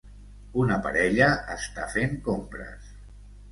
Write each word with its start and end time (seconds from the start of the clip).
Una 0.63 0.77
parella 0.85 1.27
està 1.57 1.87
fent 1.93 2.19
compres 2.31 2.91